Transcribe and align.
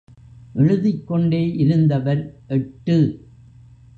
எழுதிக்கொண்டே 0.55 1.41
இருந்தவர் 1.55 2.23
எட்டு. 2.47 2.97